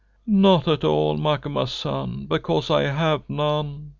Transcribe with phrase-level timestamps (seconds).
[0.25, 3.89] "Not at all, Macumazahn, because I have none.